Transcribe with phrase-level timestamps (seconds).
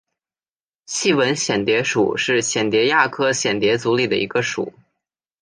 [0.87, 4.73] 细纹蚬蝶属是蚬蝶亚科蚬蝶族里的一个属。